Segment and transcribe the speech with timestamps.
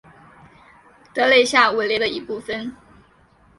[1.13, 2.75] 德雷下韦雷的一部分。